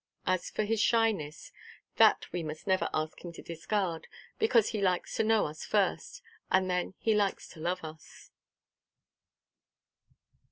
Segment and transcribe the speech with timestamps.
[0.25, 1.51] As for his shyness,
[1.97, 4.07] that we must never ask him to discard;
[4.39, 8.31] because he likes to know us first, and then he likes to love us.